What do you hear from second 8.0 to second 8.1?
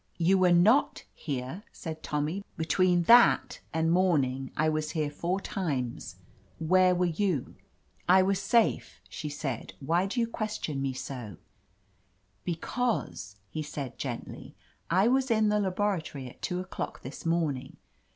122 OF LETITIA